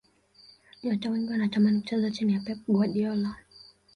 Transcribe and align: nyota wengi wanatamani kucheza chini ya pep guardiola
nyota 0.83 1.09
wengi 1.09 1.31
wanatamani 1.31 1.79
kucheza 1.79 2.11
chini 2.11 2.33
ya 2.33 2.39
pep 2.39 2.57
guardiola 2.67 3.37